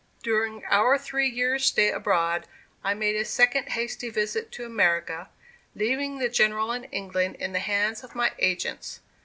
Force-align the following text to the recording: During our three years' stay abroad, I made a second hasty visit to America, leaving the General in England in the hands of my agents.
During 0.23 0.65
our 0.65 0.97
three 0.97 1.29
years' 1.29 1.63
stay 1.65 1.91
abroad, 1.91 2.47
I 2.83 2.95
made 2.95 3.15
a 3.15 3.23
second 3.23 3.69
hasty 3.73 4.09
visit 4.09 4.51
to 4.53 4.65
America, 4.65 5.29
leaving 5.75 6.17
the 6.17 6.27
General 6.27 6.71
in 6.71 6.85
England 6.85 7.35
in 7.35 7.53
the 7.53 7.59
hands 7.59 8.03
of 8.03 8.15
my 8.15 8.31
agents. 8.39 9.01